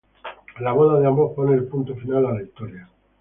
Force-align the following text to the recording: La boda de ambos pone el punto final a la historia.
La 0.61 0.71
boda 0.71 0.99
de 0.99 1.05
ambos 1.05 1.33
pone 1.35 1.53
el 1.55 1.67
punto 1.67 1.95
final 1.95 2.25
a 2.25 2.33
la 2.33 2.41
historia. 2.41 2.89